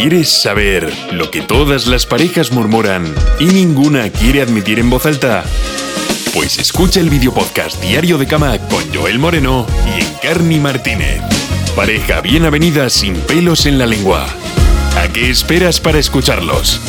¿Quieres 0.00 0.30
saber 0.30 0.90
lo 1.12 1.30
que 1.30 1.42
todas 1.42 1.86
las 1.86 2.06
parejas 2.06 2.52
murmuran 2.52 3.04
y 3.38 3.44
ninguna 3.44 4.08
quiere 4.08 4.40
admitir 4.40 4.78
en 4.78 4.88
voz 4.88 5.04
alta? 5.04 5.44
Pues 6.32 6.58
escucha 6.58 7.00
el 7.00 7.10
video 7.10 7.34
podcast 7.34 7.78
Diario 7.82 8.16
de 8.16 8.26
Cama 8.26 8.56
con 8.70 8.82
Joel 8.94 9.18
Moreno 9.18 9.66
y 9.86 10.02
Encarni 10.02 10.58
Martínez. 10.58 11.20
Pareja 11.76 12.22
bien 12.22 12.46
avenida 12.46 12.88
sin 12.88 13.14
pelos 13.14 13.66
en 13.66 13.76
la 13.76 13.84
lengua. 13.84 14.26
¿A 14.96 15.06
qué 15.12 15.28
esperas 15.28 15.80
para 15.80 15.98
escucharlos? 15.98 16.80